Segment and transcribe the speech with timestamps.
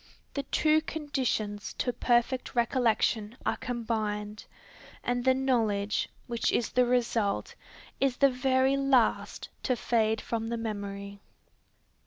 [0.33, 4.45] The two conditions to perfect recollection are combined,
[5.03, 7.53] and the knowledge, which is the result,
[7.99, 11.19] is the very last to fade from the memory.